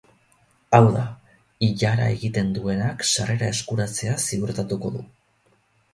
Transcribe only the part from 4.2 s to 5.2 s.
ziurtatuko du.